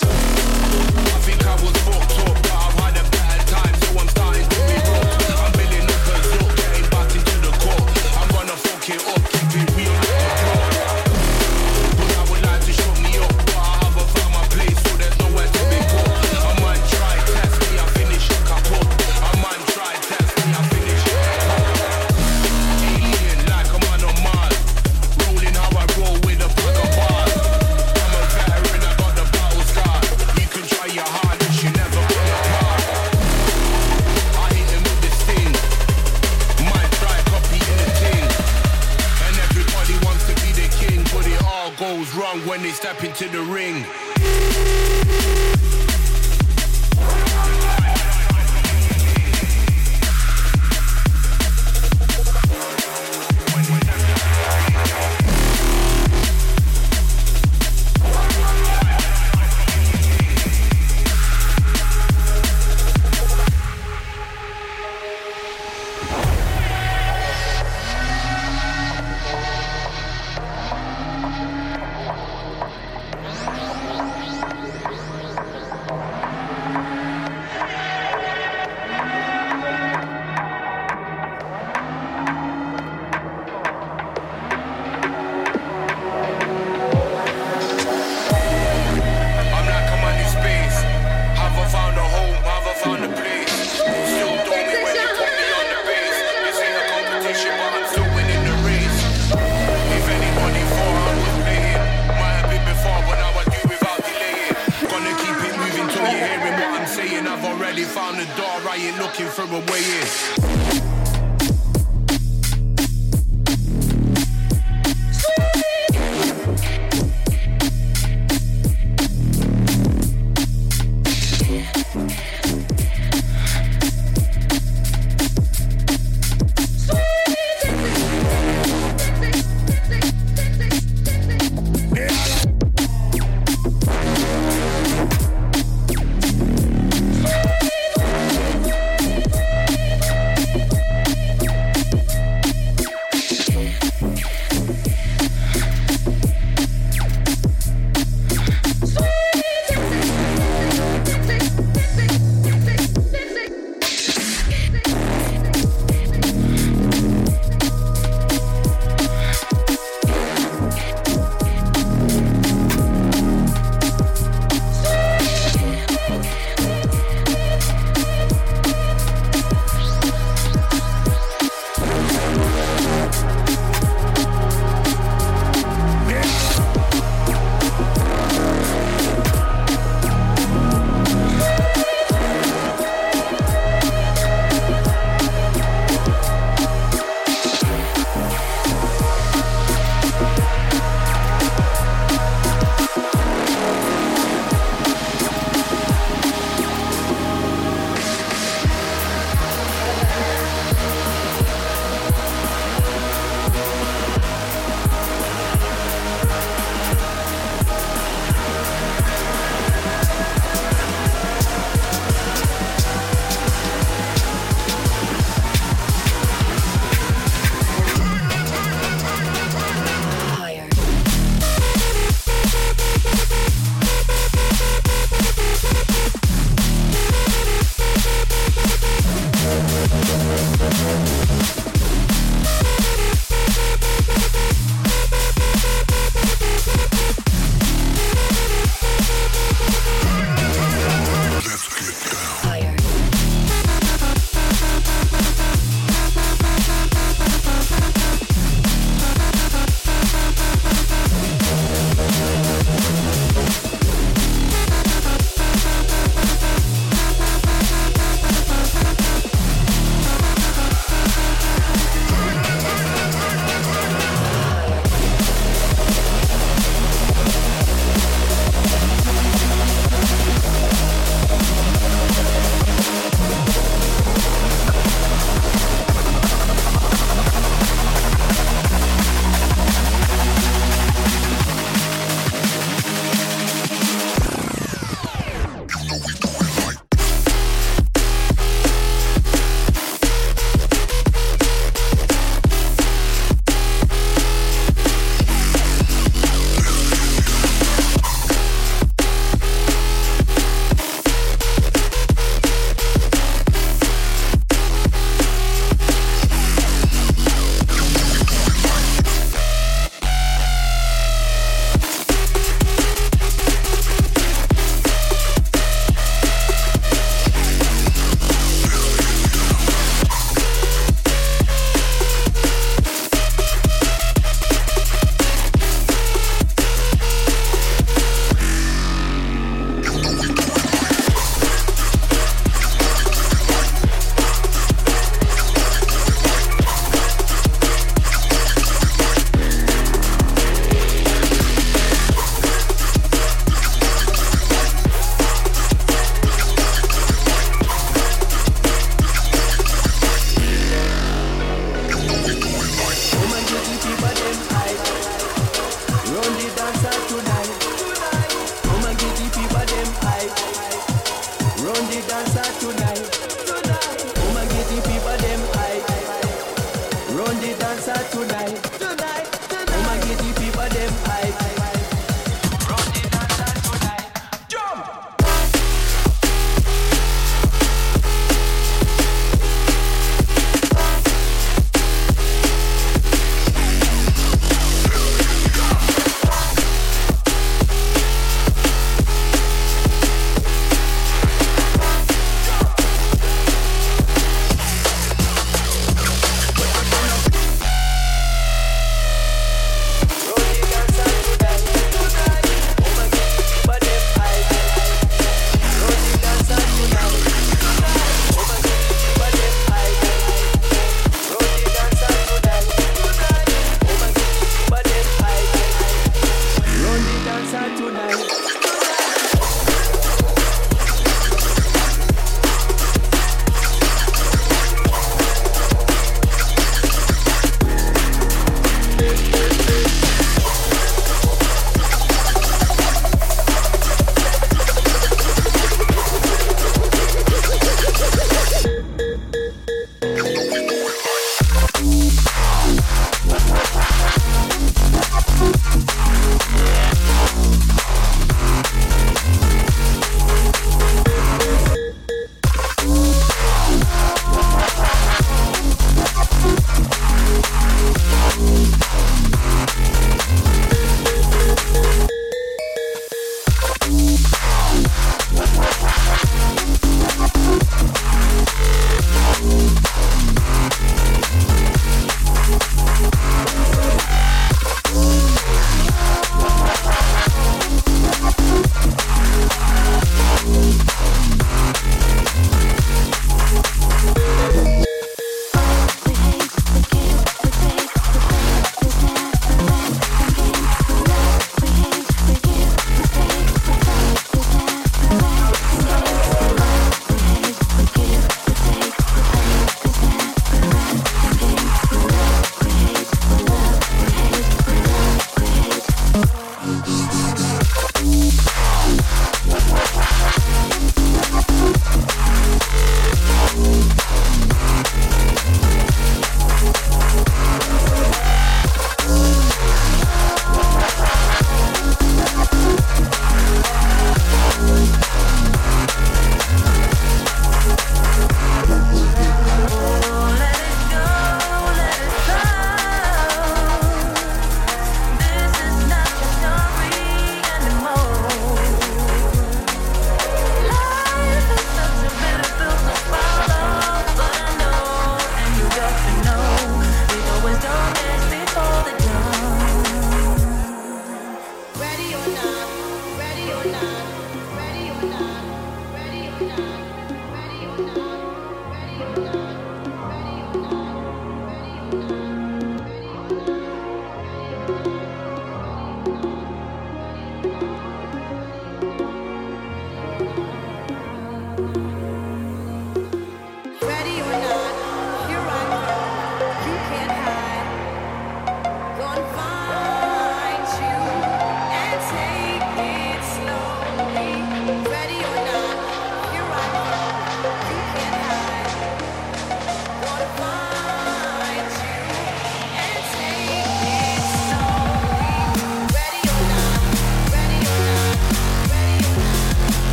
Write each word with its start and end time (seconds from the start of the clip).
to 0.00 0.27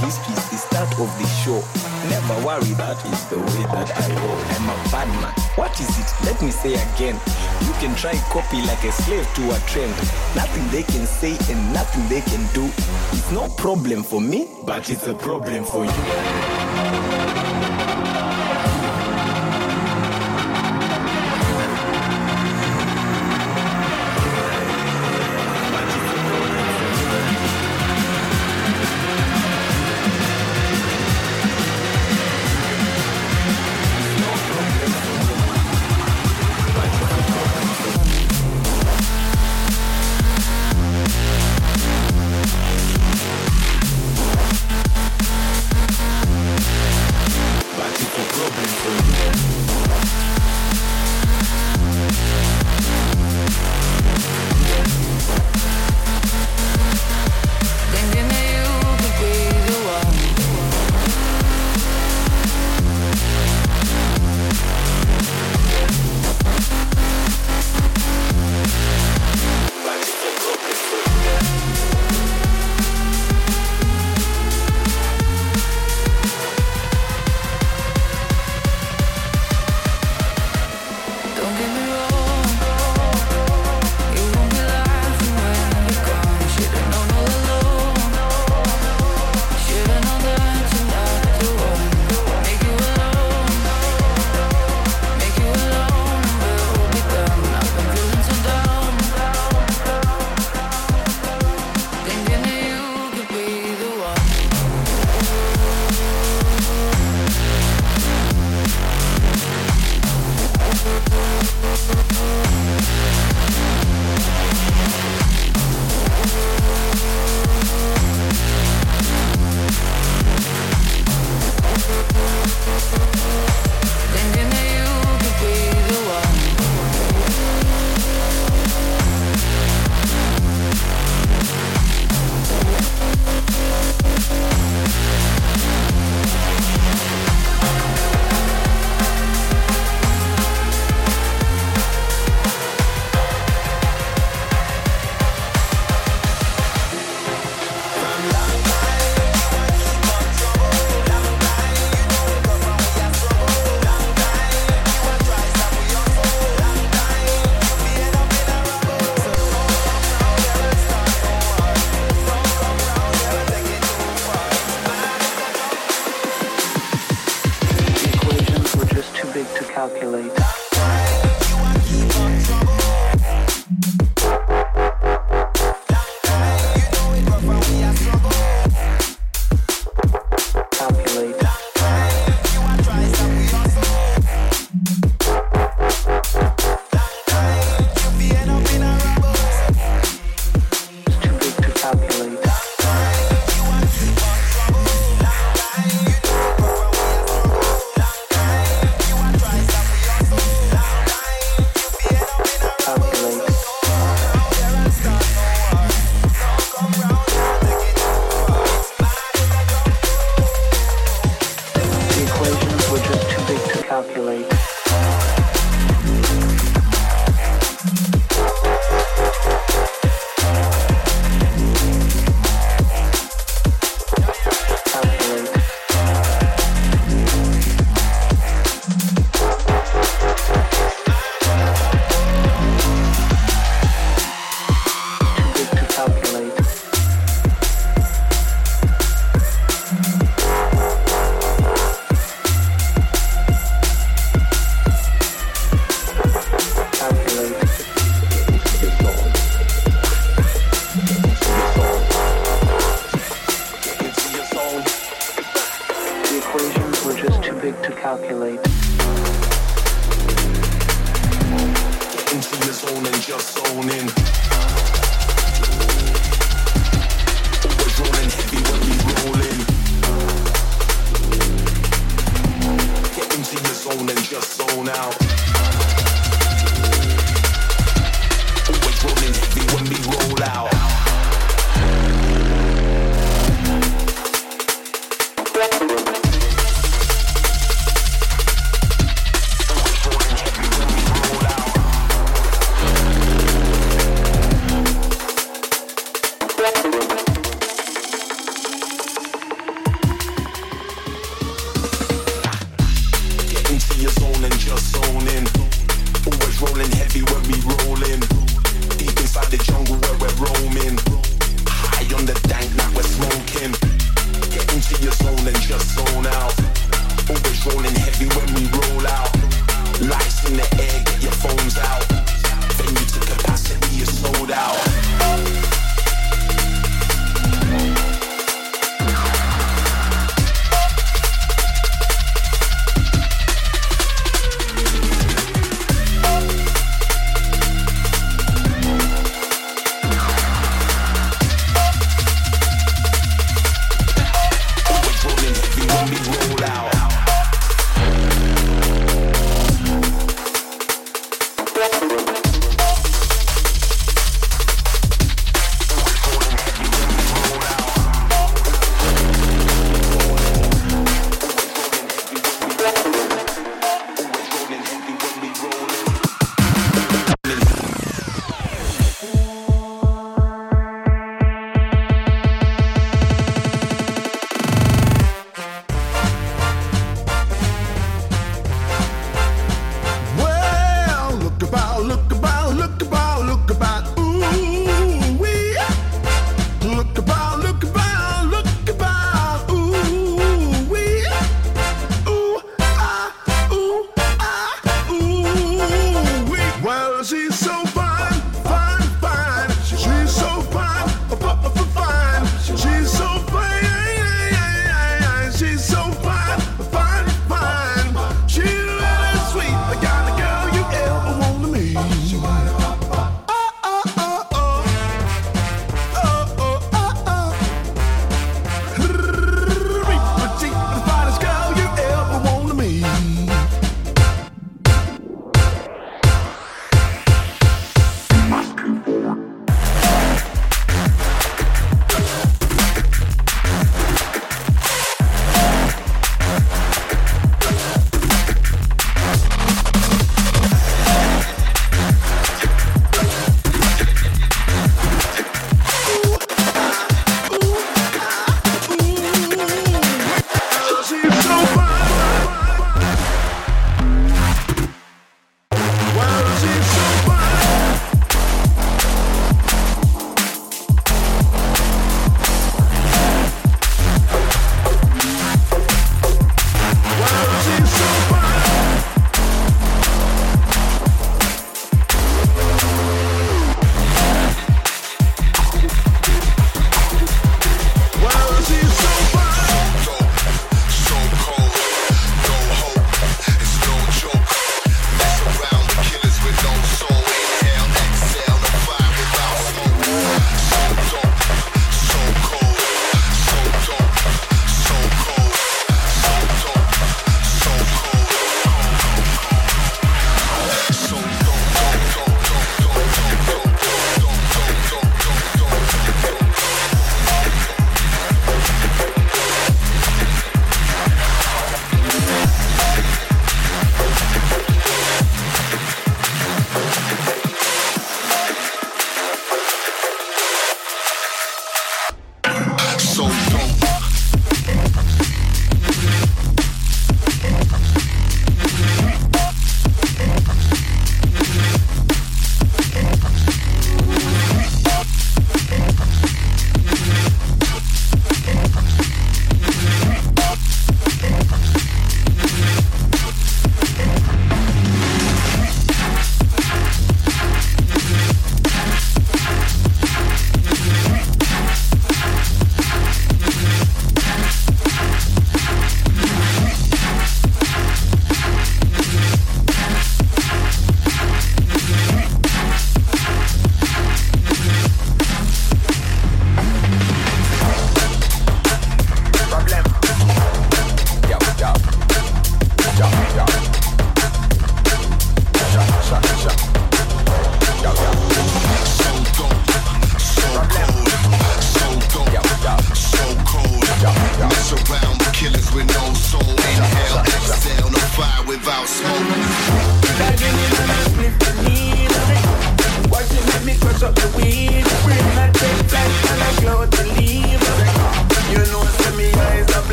this 0.00 0.16
is 0.16 0.28
not 0.28 0.50
the 0.50 0.56
start 0.56 0.90
of 0.98 1.10
the 1.18 1.26
show. 1.42 1.60
Never 2.08 2.46
worry, 2.46 2.72
that 2.80 2.98
is 3.06 3.24
the 3.28 3.38
way 3.38 3.64
that 3.72 3.90
I 3.96 4.06
roll. 4.16 4.38
I'm 4.54 4.68
a 4.68 4.76
bad 4.90 5.08
man. 5.20 5.34
What 5.56 5.78
is 5.80 5.98
it? 5.98 6.08
Let 6.24 6.40
me 6.42 6.50
say 6.50 6.74
again. 6.74 7.18
You 7.66 7.72
can 7.80 7.94
try 7.96 8.14
copy 8.30 8.60
like 8.62 8.82
a 8.84 8.92
slave 8.92 9.26
to 9.34 9.42
a 9.50 9.58
trend. 9.66 9.94
Nothing 10.34 10.68
they 10.70 10.82
can 10.82 11.06
say 11.06 11.36
and 11.52 11.72
nothing 11.72 12.08
they 12.08 12.20
can 12.22 12.46
do. 12.52 12.64
It's 13.16 13.30
no 13.30 13.48
problem 13.48 14.02
for 14.02 14.20
me, 14.20 14.48
but 14.64 14.90
it's 14.90 15.06
a 15.06 15.14
problem 15.14 15.64
for 15.64 15.84
you. 15.84 17.63